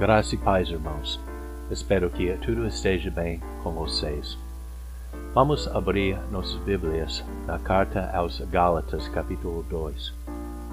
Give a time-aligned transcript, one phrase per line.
[0.00, 1.20] Graça e paz, irmãos.
[1.70, 4.38] Espero que tudo esteja bem com vocês.
[5.34, 10.14] Vamos abrir nossas Bíblias na carta aos Gálatas, capítulo 2.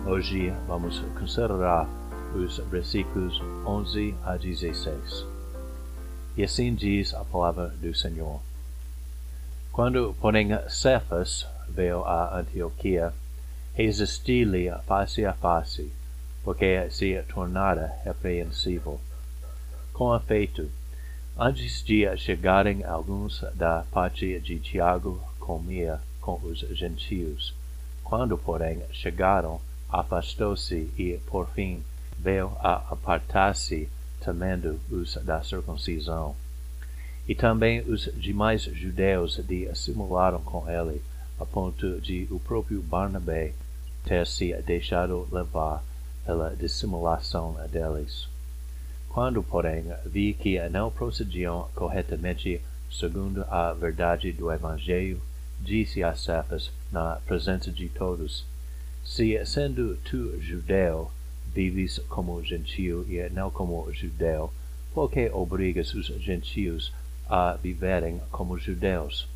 [0.05, 1.89] Hoje vamos considerar
[2.33, 5.25] os versículos 11 a 16.
[6.37, 8.39] E assim diz a palavra do Senhor.
[9.73, 13.11] Quando, porém, Cefas veio a Antioquia,
[13.73, 15.91] resisti-lhe face a face,
[16.45, 19.01] porque se tornara repreensível.
[19.97, 20.69] Com efeito,
[21.35, 27.51] antes de chegarem alguns da parte de Tiago, comia com os gentios.
[28.03, 31.83] Quando, porém, chegaram, afastou-se e, por fim,
[32.15, 33.89] veio a apartar-se,
[34.23, 36.35] temendo os da circuncisão.
[37.27, 41.01] E também os demais judeus dissimularam com ele,
[41.39, 43.51] a ponto de o próprio Barnabé
[44.05, 45.83] ter se deixado levar
[46.23, 48.36] pela dissimulação deles.
[49.17, 55.19] Quando, porém, vi que não procediam corretamente segundo a verdade do Evangelho,
[55.59, 58.45] disse a Cefas, na presença de todos,
[59.03, 61.09] Se, sendo tu judeu,
[61.51, 64.53] vives como gentio e não como judeu,
[64.93, 66.93] por que obrigas os gentios
[67.27, 69.27] a viverem como judeus?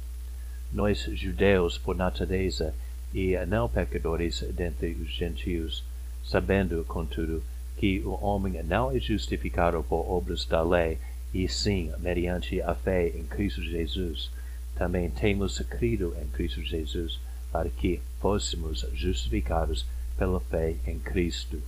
[0.71, 2.75] Nós, judeus por natureza,
[3.11, 5.83] e não pecadores dentre os gentios,
[6.23, 7.41] sabendo, contudo,
[7.81, 10.99] que o homem não é justificado por obras da lei,
[11.33, 14.29] e sim mediante a fé em Cristo Jesus.
[14.75, 17.19] Também temos crido em Cristo Jesus,
[17.51, 19.83] para que fôssemos justificados
[20.15, 21.59] pela fé em Cristo,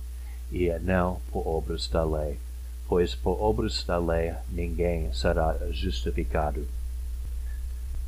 [0.52, 2.38] e não por obras da lei,
[2.86, 6.64] pois por obras da lei ninguém será justificado.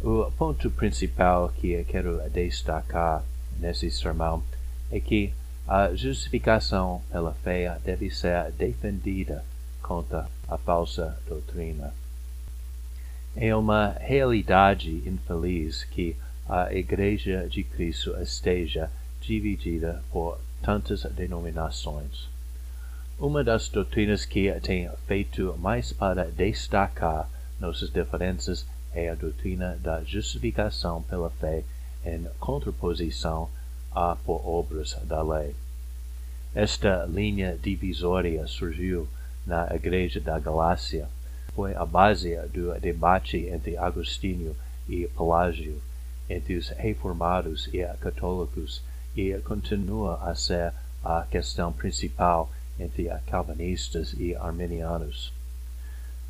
[0.01, 3.25] O ponto principal que quero destacar
[3.59, 4.45] nesse sermão
[4.93, 5.33] é que
[5.67, 9.45] a justificação pela fé deve ser defendida
[9.83, 11.93] contra a falsa doutrina.
[13.35, 16.17] É uma realidade infeliz que
[16.49, 18.91] a Igreja de Cristo esteja
[19.21, 22.29] dividida por tantas denominações.
[23.19, 30.03] Uma das doutrinas que tem feito mais para destacar nossas diferenças é a doutrina da
[30.05, 31.65] justificação pela fé
[32.05, 33.51] em contraposição
[33.97, 35.55] há por obras da lei.
[36.57, 39.07] Esta linha divisória surgiu
[39.47, 41.07] na Igreja da Galácia,
[41.55, 44.57] foi a base do debate entre Agostinho
[44.89, 45.83] e Pelágio,
[46.31, 48.83] entre os reformados e católicos,
[49.15, 50.73] e continua a ser
[51.05, 52.51] a questão principal
[52.81, 55.35] entre calvinistas e arminianos.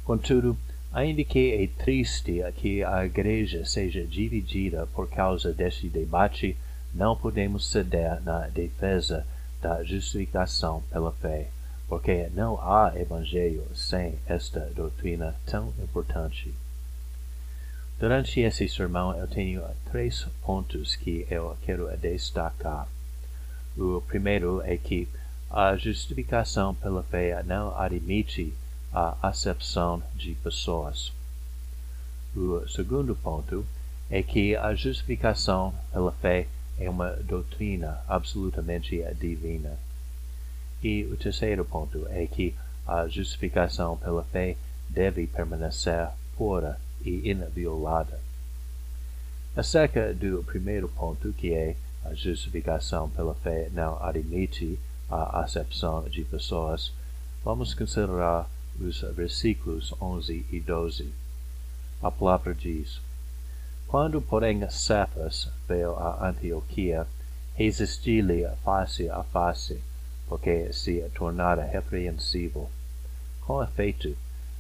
[0.05, 0.59] Contudo,
[0.93, 6.57] ainda que é triste que a Igreja seja dividida por causa deste debate,
[6.93, 9.25] não podemos ceder na defesa
[9.67, 11.49] da justificação pela fé,
[11.89, 16.55] porque não há evangelho sem esta doutrina tão importante.
[17.99, 22.87] Durante esse sermão eu tenho três pontos que eu quero destacar.
[23.77, 25.09] O primeiro é que
[25.51, 28.55] a justificação pela fé não admite
[28.93, 31.13] a acepção de pessoas.
[32.37, 33.67] O segundo ponto
[34.09, 36.47] é que a justificação pela fé
[36.79, 39.79] é uma doutrina absolutamente divina.
[40.83, 42.55] E o terceiro ponto é que
[42.87, 44.57] a justificação pela fé
[44.89, 48.21] deve permanecer pura e inviolada.
[49.57, 54.79] Acerca do primeiro ponto, que é a justificação pela fé não admite
[55.11, 56.93] a acepção de pessoas,
[57.43, 58.49] vamos considerar
[58.79, 61.11] os versículos 11 e 12.
[62.03, 63.01] A palavra diz:
[63.87, 67.07] quando, porém, Cefas veio a Antioquia,
[67.55, 69.81] resisti-lhe face a face,
[70.29, 72.69] porque se tornara repreensível.
[73.43, 74.17] Com efeito,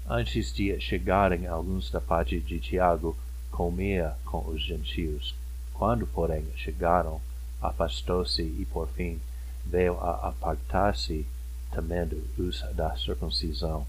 [0.08, 3.16] antes de chegarem alguns da parte de Tiago,
[3.50, 5.34] comia com os gentios.
[5.74, 7.20] Quando, porém, chegaram,
[7.60, 9.20] afastou-se e, por fim,
[9.64, 11.26] veio a apartar-se,
[11.72, 13.86] temendo os da circuncisão.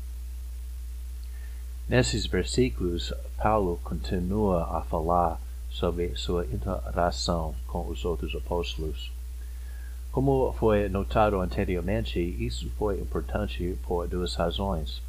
[1.89, 5.39] Nesses versículos, Paulo continua a falar
[5.69, 9.09] sobre sua interação com os outros apóstolos.
[10.11, 15.01] Como foi notado anteriormente, isso foi importante por duas razões.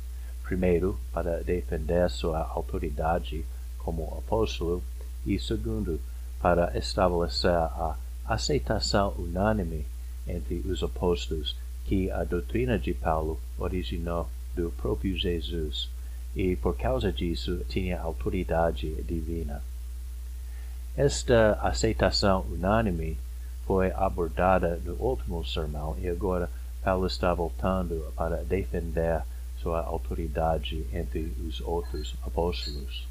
[0.44, 3.44] Primeiro, para defender sua autoridade
[3.78, 4.81] como apóstolo,
[5.26, 6.00] e segundo,
[6.40, 9.84] para estabelecer a aceitação unânime
[10.28, 15.90] entre os apóstolos que a doutrina de Paulo originou do próprio Jesus
[16.38, 19.61] e por causa disso tinha autoridade divina.
[20.96, 23.19] Esta aceitação unânime
[23.67, 26.49] foi abordada no último sermão e agora
[26.81, 29.20] Paulo está voltando para defender
[29.61, 33.05] sua autoridade entre os outros apóstolos.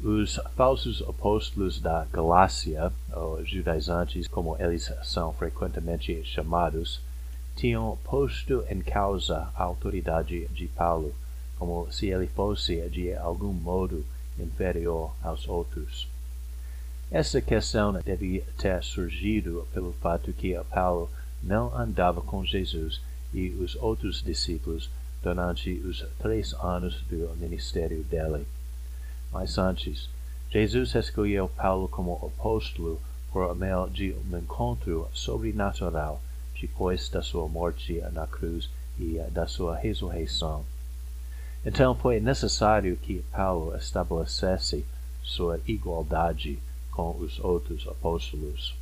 [0.00, 7.02] Os falsos apóstolos da Galácia, ou judaizantes como eles são frequentemente chamados,
[7.54, 11.14] tinham posto em causa a autoridade de Paulo,
[11.62, 14.04] como se ele fosse de algum modo
[14.36, 16.08] inferior aos outros.
[17.08, 21.08] Essa questão deve ter surgido pelo fato que Paulo
[21.40, 23.00] não andava com Jesus
[23.32, 24.90] e os outros discípulos
[25.22, 28.44] durante os três anos do ministério dele.
[29.30, 30.08] Mas antes,
[30.50, 33.00] Jesus escolheu Paulo como apóstolo
[33.30, 36.20] por meio de um encontro sobrenatural
[36.60, 38.68] depois da sua morte na cruz
[38.98, 40.64] e da sua ressurreição.
[41.64, 44.84] Então foi necessário que Paulo estabelecesse
[45.22, 46.58] sua igualdade
[46.90, 48.74] com os outros apóstolos.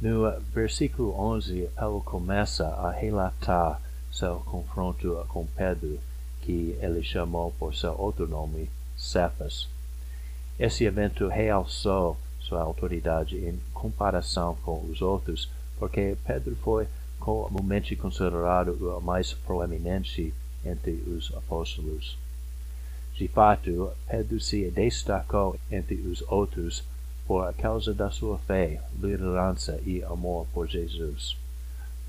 [0.00, 3.80] No versículo 11, Paulo começa a relatar
[4.10, 5.98] seu confronto com Pedro,
[6.40, 9.68] que ele chamou por seu outro nome, Cefas.
[10.58, 16.88] Esse evento realçou sua autoridade em comparação com os outros, porque Pedro foi
[17.18, 20.32] comumente considerado o mais proeminente
[20.66, 22.18] entre os apóstolos.
[23.14, 26.84] De fato, Pedro se destacou entre os outros
[27.26, 31.36] por causa da sua fé, liderança e amor por Jesus.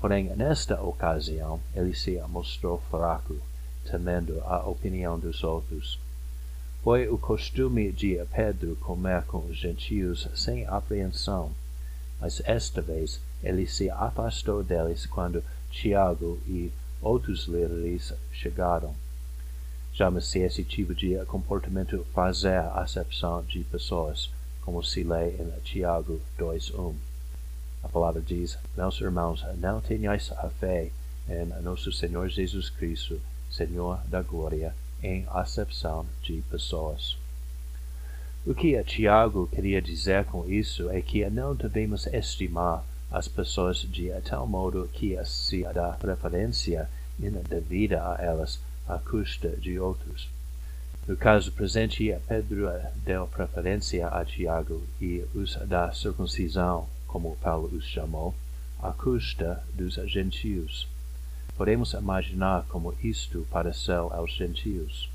[0.00, 3.36] Porém, nesta ocasião, ele se mostrou fraco,
[3.84, 5.98] temendo a opinião dos outros.
[6.84, 11.50] Foi o costume de Pedro comer com os gentios sem apreensão,
[12.20, 18.94] mas esta vez ele se afastou deles quando Tiago e outros líderes chegaram.
[19.92, 24.30] Chama-se esse tipo de comportamento fazer acepção de pessoas,
[24.62, 26.94] como se lê em Tiago 2.1.
[27.82, 30.90] A palavra diz, meus irmãos, não tenhais a fé
[31.28, 33.20] em nosso Senhor Jesus Cristo,
[33.50, 37.16] Senhor da glória, em acepção de pessoas.
[38.46, 44.10] O que Tiago queria dizer com isso é que não devemos estimar as pessoas de
[44.22, 46.88] tal modo que se dá preferência
[47.18, 50.28] indevida a elas à custa de outros.
[51.06, 52.68] No caso presente, Pedro
[53.04, 58.34] deu preferência a Tiago e os da circuncisão, como Paulo os chamou,
[58.78, 60.86] à custa dos gentios.
[61.56, 65.10] Podemos imaginar como isto pareceu aos gentios.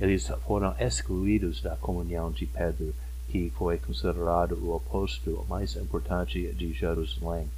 [0.00, 2.92] Eles foram excluídos da comunhão de Pedro,
[3.32, 7.48] que foi considerado o apóstolo mais importante de Jerusalém.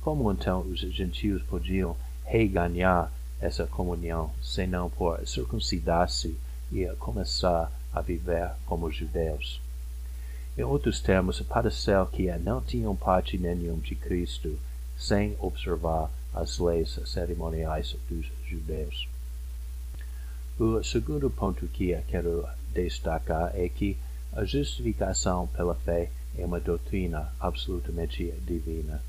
[0.00, 1.94] Como então os gentios podiam
[2.24, 6.34] reganhar essa comunhão, senão por circuncidar-se
[6.72, 9.60] e começar a viver como judeus?
[10.56, 14.58] Em outros termos, pareceu que não tinham parte nenhum de Cristo
[14.96, 19.06] sem observar as leis cerimoniais dos judeus.
[20.58, 23.98] O segundo ponto que quero destacar é que
[24.36, 29.02] a justificação pela fé é uma doutrina absolutamente divina.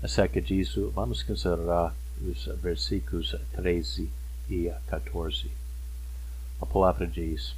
[0.00, 4.08] Acerca disso, vamos considerar os versículos 13
[4.48, 5.50] e 14.
[6.60, 7.54] A palavra diz: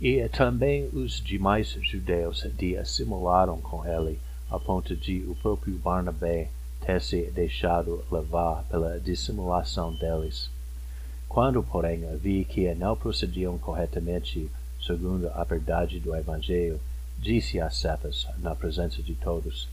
[0.00, 6.48] E também os demais judeus dissimularam com ele, a ponto de o próprio Barnabé
[6.86, 10.48] ter se deixado levar pela dissimulação deles
[11.36, 14.48] quando, porém, vi que não procediam corretamente
[14.84, 16.80] segundo a verdade do Evangelho,
[17.18, 19.68] disse a Cefas, na presença de todos,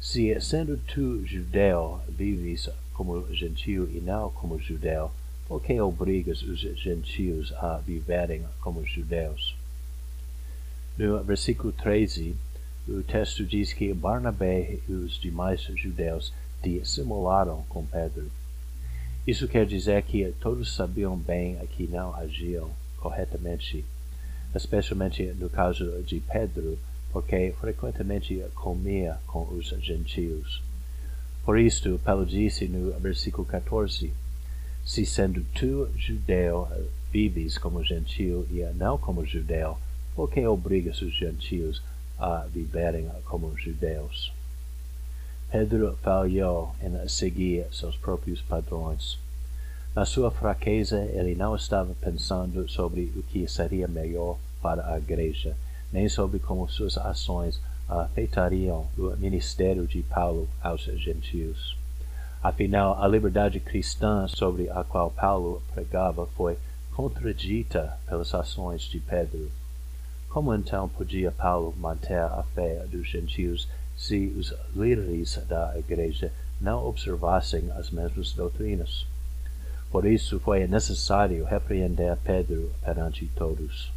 [0.00, 5.10] Se, sendo tu judeu, vives como gentio e não como judeu,
[5.48, 9.56] por que obrigas os gentios a viverem como judeus?
[10.96, 12.36] No versículo 13,
[12.88, 18.30] o texto diz que Barnabé e os demais judeus dissimularam com Pedro.
[19.26, 23.84] Isso quer dizer que todos sabiam bem que não agiam corretamente,
[24.54, 26.78] especialmente no caso de Pedro,
[27.12, 30.62] porque frequentemente comia com os gentios.
[31.44, 34.12] Por isto, Paulo disse no versículo 14:
[34.84, 36.68] Se sendo tu judeu,
[37.10, 39.78] vives como gentio e não como judeu,
[40.14, 41.82] por que obrigas os gentios
[42.18, 44.32] a viverem como judeus?
[45.50, 49.18] Pedro falhou em seguir seus próprios padrões.
[49.98, 55.56] Na sua fraqueza, ele não estava pensando sobre o que seria melhor para a igreja,
[55.92, 61.76] nem sobre como suas ações afetariam o ministério de Paulo aos gentios.
[62.40, 66.56] Afinal, a liberdade cristã sobre a qual Paulo pregava foi
[66.94, 69.50] contradita pelas ações de Pedro.
[70.28, 76.86] Como então podia Paulo manter a fé dos gentios se os líderes da igreja não
[76.86, 79.04] observassem as mesmas doutrinas.
[79.90, 83.90] Por isso foi necessário repreender Pedro perante todos.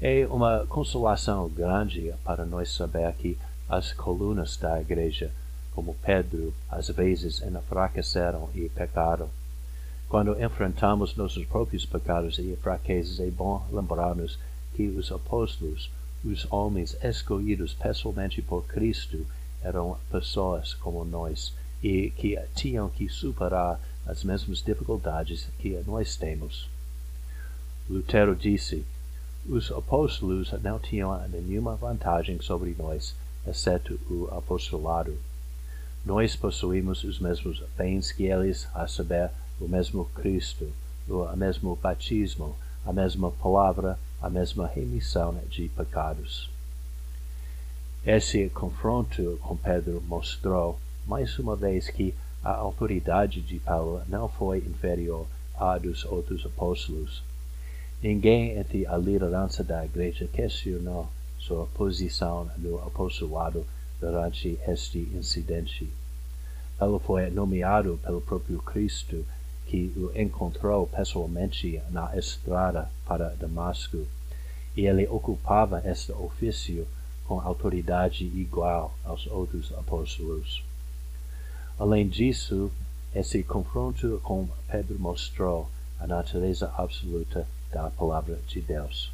[0.00, 5.30] É uma consolação grande para nós saber que as colunas da igreja,
[5.74, 9.30] como Pedro, às vezes enfraqueceram e pecaram.
[10.08, 14.38] Quando enfrentamos nossos próprios pecados e fraquezas, é bom lembrar-nos
[14.74, 15.90] que os apóstolos,
[16.22, 19.26] os homens escolhidos pessoalmente por Cristo,
[19.62, 21.52] eram pessoas como nós
[21.82, 26.68] e que tinham que superar as mesmas dificuldades que nós temos.
[27.88, 28.84] Lutero disse:
[29.48, 33.14] Os apóstolos não tinham nenhuma vantagem sobre nós,
[33.46, 35.16] exceto o apostolado.
[36.04, 40.70] Nós possuímos os mesmos bens que eles, a saber, o mesmo Cristo,
[41.08, 46.48] o mesmo batismo, a mesma palavra, a mesma remissão de pecados.
[48.04, 52.14] Esse confronto com Pedro mostrou, mais uma vez, que
[52.46, 55.26] a autoridade de Paulo não foi inferior
[55.58, 57.20] à dos outros apóstolos.
[58.00, 61.08] Ninguém entre a liderança da igreja questionou
[61.40, 63.66] sua posição no apostolado
[64.00, 65.90] durante este incidente.
[66.78, 69.26] Paulo foi nomeado pelo próprio Cristo,
[69.66, 74.06] que o encontrou pessoalmente na estrada para Damasco,
[74.76, 76.86] e ele ocupava este ofício
[77.24, 80.62] com autoridade igual aos outros apóstolos.
[81.78, 82.70] Além disso,
[83.14, 85.68] esse confronto com Pedro mostrou
[86.00, 89.12] a natureza absoluta da palavra de Deus.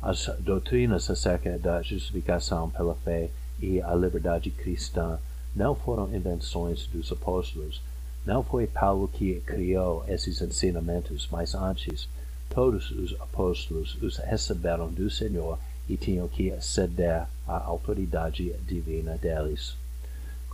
[0.00, 5.18] As doutrinas acerca da justificação pela fé e a liberdade cristã
[5.54, 7.82] não foram invenções dos apóstolos.
[8.24, 12.08] Não foi Paulo que criou esses ensinamentos, mas antes,
[12.48, 19.76] todos os apóstolos os receberam do Senhor e tinham que ceder à autoridade divina deles.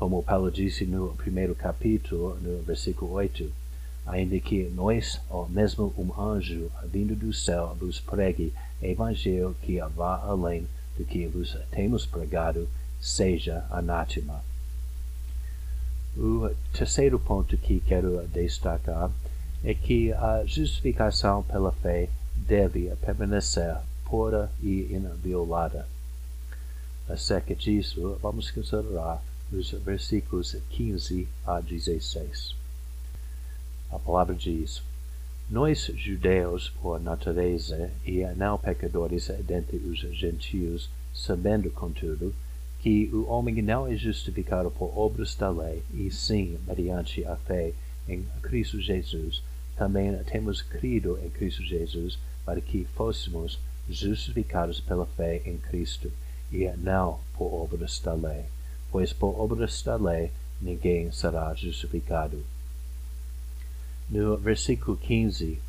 [0.00, 3.52] Como Paulo disse no primeiro capítulo, no versículo 8,
[4.06, 10.16] ainda que nós, ou mesmo um anjo vindo do céu, vos pregue evangelho que vá
[10.24, 10.66] além
[10.96, 12.66] do que vos temos pregado,
[12.98, 14.42] seja anátema.
[16.16, 19.10] O terceiro ponto que quero destacar
[19.62, 23.76] é que a justificação pela fé deve permanecer
[24.06, 25.86] pura e inviolada.
[27.06, 32.54] Acerca disso, vamos considerar os versículos 15 a 16.
[33.90, 34.82] A palavra diz:
[35.48, 42.34] Nós, judeus, por natureza, e não pecadores dentre os gentios, sabendo, contudo,
[42.80, 47.72] que o homem não é justificado por obras da lei, e sim mediante a fé
[48.08, 49.42] em Cristo Jesus,
[49.76, 56.10] também temos crido em Cristo Jesus para que fôssemos justificados pela fé em Cristo,
[56.52, 58.44] e não por obras da lei,
[58.90, 60.30] pois por obras da lei
[60.60, 62.44] ninguém será justificado.
[64.08, 65.60] No versículo 15,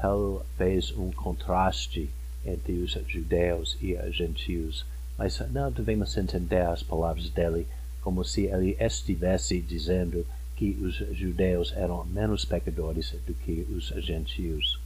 [0.00, 2.08] Paulo fez um contraste
[2.44, 4.86] entre os judeus e os gentios,
[5.18, 7.66] mas não devemos entender as palavras dele
[8.00, 14.80] como se ele estivesse dizendo que os judeus eram menos pecadores do que os gentios.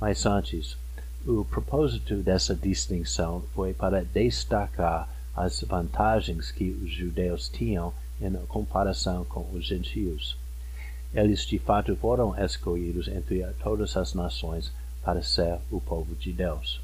[0.00, 0.76] Mas antes,
[1.26, 5.08] o propósito dessa distinção foi para destacar
[5.38, 10.36] as vantagens que os judeus tinham em comparação com os gentios.
[11.14, 16.80] Eles de fato foram escolhidos entre todas as nações para ser o povo de Deus.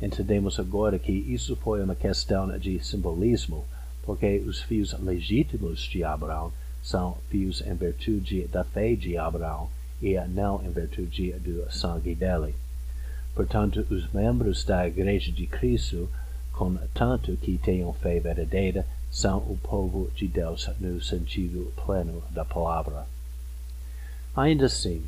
[0.00, 3.64] Entendemos agora que isso foi uma questão de simbolismo,
[4.02, 9.68] porque os filhos legítimos de Abraão são filhos em virtude da fé de Abraão
[10.00, 12.54] e não em virtude do sangue dele.
[13.34, 16.08] Portanto, os membros da Igreja de Cristo,
[16.56, 23.06] contanto que tenham fé verdadeira, são o povo de Deus no sentido pleno da palavra.
[24.34, 25.04] Ainda assim,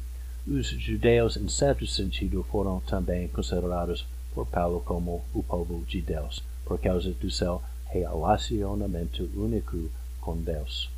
[0.47, 6.43] os judeus, em certo sentido, foram também considerados por Paulo como o povo de Deus,
[6.65, 9.91] por causa do seu relacionamento único
[10.21, 10.91] com Deus.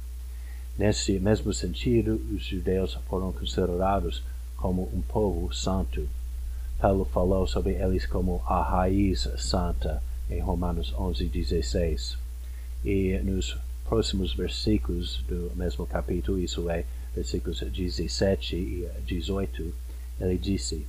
[0.77, 4.23] Nesse mesmo sentido, os judeus foram considerados
[4.57, 6.09] como um povo santo.
[6.81, 12.17] Paulo falou sobre eles como a raiz santa em Romanos 11:16.
[12.85, 16.85] E nos próximos versículos do mesmo capítulo, isso é,
[17.15, 19.75] versículos 17 e 18,
[20.21, 20.87] ele disse: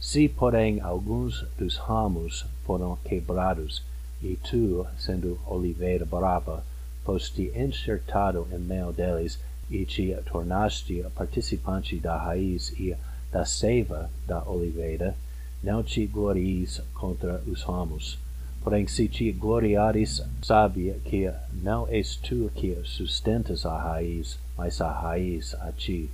[0.00, 3.82] Se, porém, alguns dos ramos foram quebrados,
[4.20, 6.64] e tu, sendo oliveira brava,
[7.04, 9.38] foste enxertado em meio deles
[9.70, 12.96] e te tornaste participante da raiz e
[13.30, 15.14] da seiva da oliveira,
[15.62, 18.18] não te glories contra os ramos.
[18.62, 24.90] Porém, se te gloriares, sabe que não és tu que sustentas a raiz, mas a
[24.90, 26.10] raiz a ti.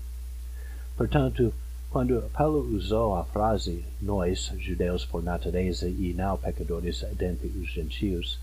[0.97, 1.53] Portanto,
[1.91, 8.39] quando Paulo usou a frase nós, judeus por natureza e não pecadores dentre os gentios,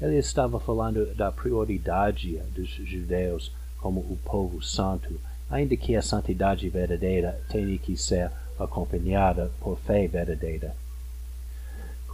[0.00, 6.68] ele estava falando da prioridade dos judeus como o povo santo, ainda que a santidade
[6.68, 10.74] verdadeira tenha que ser acompanhada por fé verdadeira.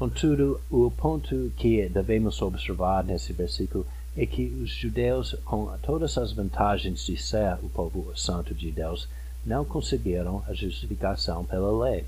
[0.02, 6.32] Contudo, o ponto que devemos observar nesse versículo é que os judeus, com todas as
[6.32, 9.08] vantagens de ser o povo santo de Deus,
[9.46, 12.04] não conseguiram a justificação pela lei.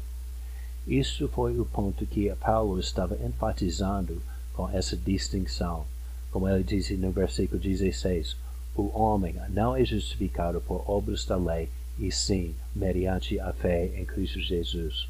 [0.89, 4.21] Isso foi o ponto que Paulo estava enfatizando
[4.55, 5.87] com essa distinção.
[6.33, 8.37] Como ele diz no versículo 16,
[8.75, 14.05] o homem não é justificado por obras da lei, e sim mediante a fé em
[14.05, 15.09] Cristo Jesus.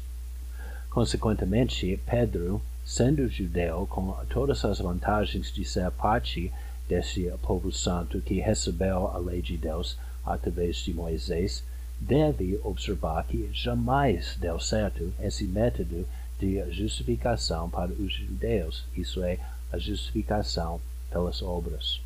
[0.91, 6.53] Consequentemente, Pedro, sendo judeu com todas as vantagens de ser parte
[6.87, 11.63] desse povo santo que recebeu a lei de Deus através de Moisés,
[11.99, 16.07] deve observar que jamais deu certo esse método
[16.39, 19.39] de justificação para os judeus, isso é,
[19.71, 21.99] a justificação pelas obras.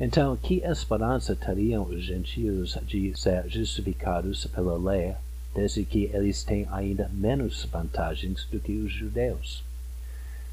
[0.00, 5.14] Então, que esperança teriam os gentios de ser justificados pela lei,
[5.54, 9.62] desde que eles têm ainda menos vantagens do que os judeus?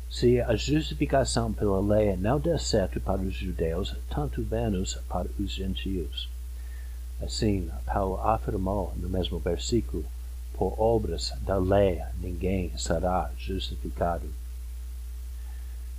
[0.10, 5.51] Se a justificação pela lei não der certo para os judeus, tanto menos para os
[5.51, 6.28] gentios.
[7.22, 10.04] Assim, Paulo afirmou no mesmo versículo:
[10.54, 14.25] Por obras da lei ninguém será justificado.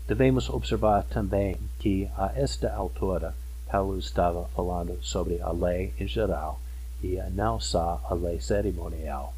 [0.09, 3.33] Devemos observar também que, a esta altura,
[3.71, 6.61] Paulo estava falando sobre a lei em geral
[7.01, 9.33] e não só a lei cerimonial.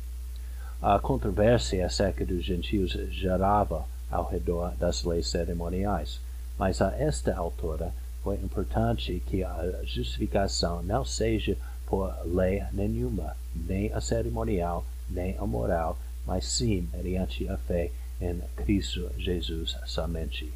[0.80, 6.20] A controvérsia acerca dos gentios gerava ao redor das leis cerimoniais,
[6.58, 7.92] mas a esta altura
[8.22, 15.44] foi importante que a justificação não seja por lei nenhuma, nem a cerimonial, nem a
[15.44, 20.52] moral, mas sim mediante a fé em Cristo Jesus somente.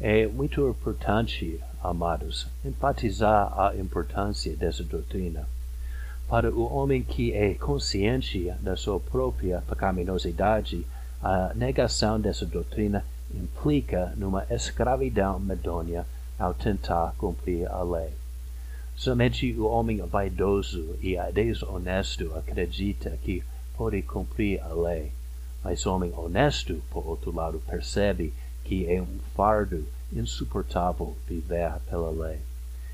[0.00, 5.48] É muito importante, amados, enfatizar a importância dessa doutrina.
[6.28, 10.84] Para o homem que é consciente da sua própria pecaminosidade,
[11.24, 13.02] a negação dessa doutrina
[13.34, 16.04] implica numa escravidão medonha
[16.38, 18.10] ao tentar cumprir a lei.
[18.94, 23.42] Somente o homem vaidoso e desonesto acredita que
[23.74, 25.12] pode cumprir a lei,
[25.62, 32.10] mas o homem honesto, por outro lado, percebe que é um fardo insuportável viver pela
[32.10, 32.38] lei.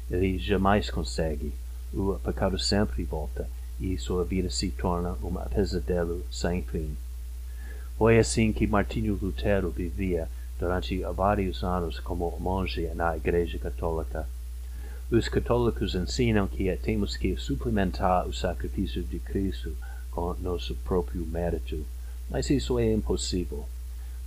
[0.08, 1.52] Ele jamais consegue.
[1.92, 6.96] O pecado sempre volta e sua vida se torna um pesadelo sem fim.
[8.00, 10.26] Foi assim que Martinho Lutero vivia
[10.58, 14.26] durante vários anos como monge na Igreja Católica.
[15.10, 19.76] Os católicos ensinam que temos que suplementar o sacrifício de Cristo
[20.10, 21.84] com nosso próprio mérito,
[22.30, 23.68] mas isso é impossível.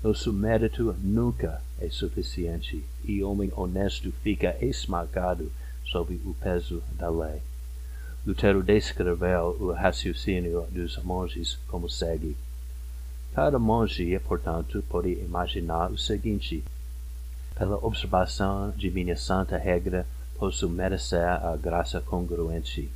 [0.04, 5.52] Nosso mérito nunca é suficiente e o homem honesto fica esmagado
[5.84, 7.42] sob o peso da lei.
[8.24, 12.38] Lutero descreveu o raciocínio dos monges como segue.
[13.34, 16.64] Cada monge, portanto, pode imaginar o seguinte:
[17.56, 20.06] pela observação de minha santa regra,
[20.38, 22.92] posso merecer a graça congruente.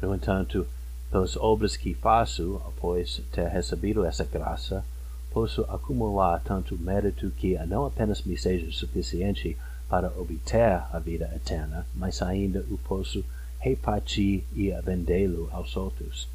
[0.00, 0.66] No entanto,
[1.10, 4.84] pelas obras que faço, após ter recebido essa graça,
[5.32, 9.56] posso acumular tanto mérito que não apenas me seja suficiente
[9.88, 13.24] para obter a vida eterna, mas ainda o posso
[13.58, 16.28] repartir e vendê-lo aos outros.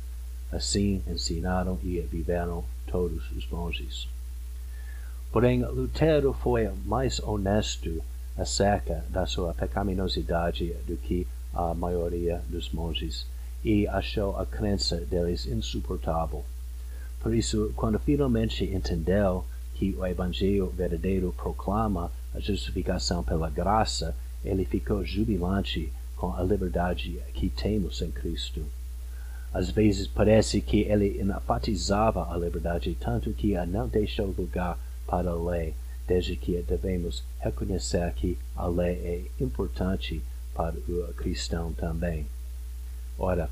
[0.52, 4.08] Assim ensinaram e viveram todos os monges.
[5.32, 8.04] Porém, Lutero foi mais honesto
[8.38, 13.26] acerca da sua pecaminosidade do que a maioria dos monges
[13.64, 16.44] e achou a crença deles insuportável.
[17.20, 24.66] Por isso, quando finalmente entendeu que o Evangelho verdadeiro proclama a justificação pela graça, ele
[24.66, 28.66] ficou jubilante com a liberdade que temos em Cristo.
[29.54, 35.32] Às vezes parece que ele enfatizava a liberdade tanto que a não deixou lugar para
[35.32, 35.74] a lei,
[36.08, 38.94] desde que devemos reconhecer que a lei
[39.40, 40.22] é importante
[40.54, 42.26] para o cristão também.
[43.20, 43.50] Ora,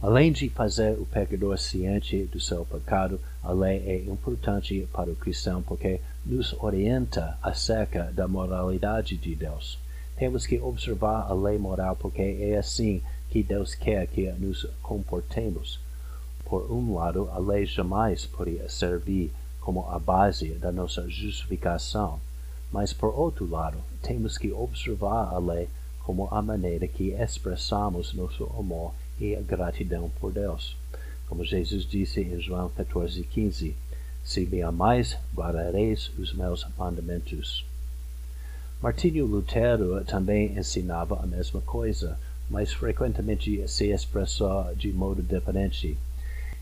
[0.00, 5.16] além de fazer o pecador ciente do seu pecado, a lei é importante para o
[5.16, 9.78] cristão porque nos orienta acerca da moralidade de Deus.
[10.16, 15.80] Temos que observar a lei moral porque é assim que Deus quer que nos comportemos.
[16.44, 22.20] Por um lado, a lei jamais poderia servir como a base da nossa justificação,
[22.70, 25.66] mas por outro lado, temos que observar a lei
[26.00, 30.76] como a maneira que expressamos nosso amor e gratidão por Deus.
[31.26, 33.72] Como Jesus disse em João 14,15:
[34.22, 37.64] Se me amais, guardareis os meus mandamentos.
[38.82, 42.18] Martinho Lutero também ensinava a mesma coisa,
[42.50, 45.96] mas frequentemente se expressou de modo diferente.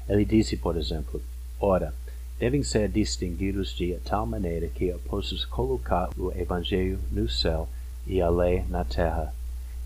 [0.08, 1.22] Ele disse, por exemplo,
[1.60, 1.92] Ora,
[2.38, 7.68] devem ser distinguidos de tal maneira que possas colocar o Evangelho no céu
[8.06, 9.34] e a lei na terra,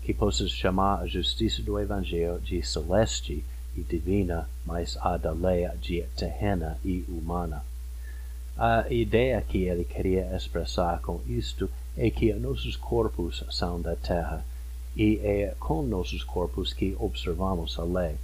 [0.01, 3.43] que possas chamar a justiça do Evangelho de celeste
[3.75, 7.61] e divina, mas a da lei de terrena e humana.
[8.57, 14.45] A ideia que ele queria expressar com isto é que nossos corpos são da terra,
[14.95, 18.15] e é com nossos corpos que observamos a lei.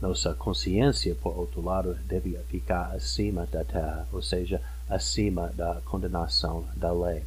[0.00, 6.64] Nossa consciência, por outro lado, deve ficar acima da terra, ou seja, acima da condenação
[6.76, 7.24] da lei.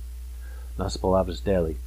[0.77, 1.77] Nas palavras dele,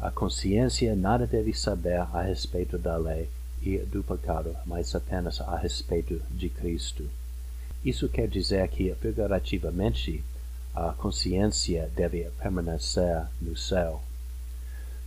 [0.00, 3.28] a consciência nada deve saber a respeito da lei
[3.62, 7.08] e do pecado, mas apenas a respeito de Cristo.
[7.84, 10.24] Isso quer dizer que, figurativamente,
[10.74, 14.02] a consciência deve permanecer no céu.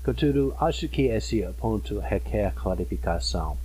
[0.06, 3.58] Contudo, acho que esse ponto requer clarificação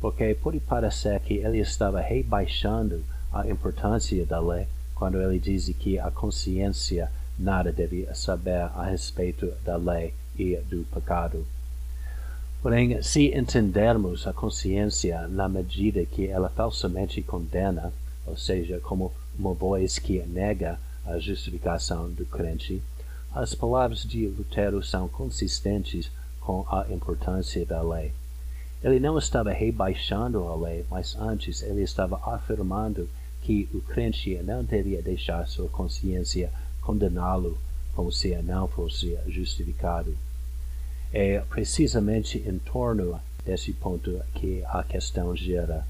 [0.00, 5.98] porque pode parecer que ele estava rebaixando a importância da lei quando ele diz que
[5.98, 11.46] a consciência nada deve saber a respeito da lei e do pecado.
[12.62, 17.92] Porém, se entendermos a consciência na medida que ela falsamente condena,
[18.26, 22.82] ou seja, como uma voz que nega a justificação do crente,
[23.34, 26.10] as palavras de Lutero são consistentes
[26.40, 28.12] com a importância da lei.
[28.82, 33.08] Ele não estava rebaixando a lei, mas antes ele estava afirmando
[33.42, 37.58] que o crente não devia deixar sua consciência condená-lo
[37.94, 40.16] como se não fosse justificado.
[41.12, 45.84] É precisamente em torno desse ponto que a questão gira.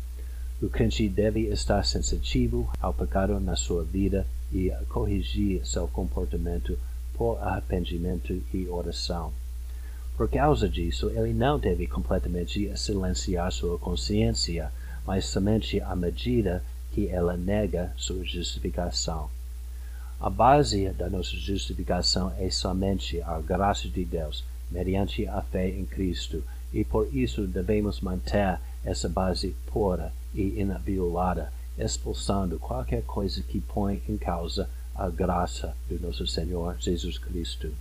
[0.61, 6.79] O crente deve estar sensitivo ao pecado na sua vida e corrigir seu comportamento
[7.19, 9.33] por arrependimento e oração.
[10.17, 14.71] Por causa disso, ele não deve completamente silenciar sua consciência,
[15.05, 19.29] mas somente à medida que ela nega sua justificação.
[20.21, 25.85] A base da nossa justificação é somente a graça de Deus, mediante a fé em
[25.85, 33.61] Cristo, e por isso devemos manter essa base pura e inviolada, expulsando qualquer coisa que
[33.61, 37.73] põe em causa a graça do nosso Senhor Jesus Cristo.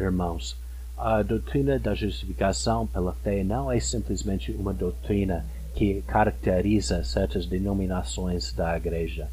[0.00, 0.56] Irmãos,
[0.96, 8.50] a doutrina da justificação pela fé não é simplesmente uma doutrina que caracteriza certas denominações
[8.54, 9.28] da Igreja.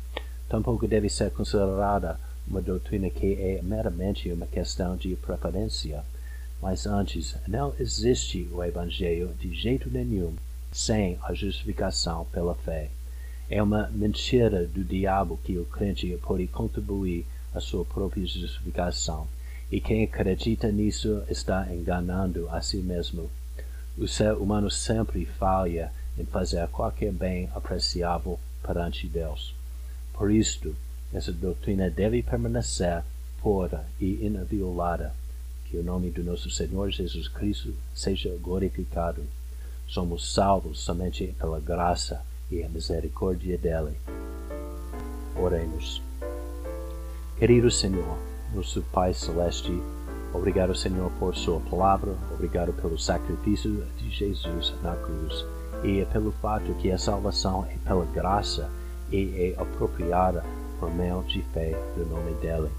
[0.49, 6.03] Tampouco deve ser considerada uma doutrina que é meramente uma questão de preferência.
[6.61, 10.33] Mas antes, não existe o Evangelho de jeito nenhum
[10.69, 12.89] sem a justificação pela fé.
[13.55, 19.27] É uma mentira do diabo que o crente pode contribuir à sua própria justificação
[19.71, 23.29] e quem acredita nisso está enganando a si mesmo.
[23.95, 29.53] O ser humano sempre falha em fazer qualquer bem apreciável perante Deus.
[30.13, 30.75] Por isto,
[31.13, 33.03] essa doutrina deve permanecer
[33.39, 35.13] pura e inviolada.
[35.65, 39.23] Que o nome do nosso Senhor Jesus Cristo seja glorificado.
[39.87, 43.97] Somos salvos somente pela graça e a misericórdia dele.
[45.35, 46.01] Oremos.
[47.37, 48.17] Querido Senhor,
[48.53, 49.73] nosso Pai Celeste,
[50.31, 55.45] obrigado, Senhor, por Sua palavra, obrigado pelo sacrifício de Jesus na cruz
[55.83, 58.69] e pelo fato que a salvação é pela graça
[59.11, 60.43] e é apropriada
[60.79, 62.69] por meio de fé no nome dele.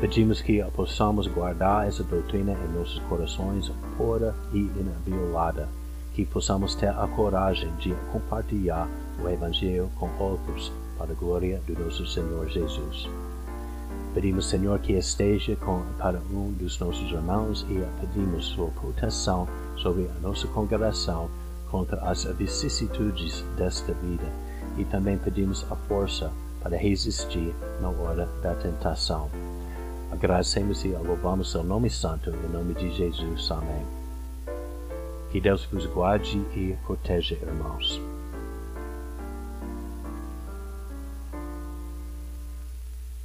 [0.00, 5.68] Pedimos que possamos guardar essa doutrina em nossos corações pura e inviolada,
[6.16, 8.88] que possamos ter a coragem de compartilhar
[9.22, 13.06] o Evangelho com outros para a glória do nosso Senhor Jesus.
[14.14, 20.08] Pedimos, Senhor, que esteja com cada um dos nossos irmãos e pedimos sua proteção sobre
[20.08, 21.28] a nossa congregação
[21.70, 24.24] contra as vicissitudes desta vida
[24.78, 29.28] e também pedimos a força para resistir na hora da tentação.
[30.10, 33.50] Agradecemos e louvamos seu nome santo, em nome de Jesus.
[33.50, 34.05] Amém.
[35.30, 38.00] Que Deus vos guarde e proteja, irmãos.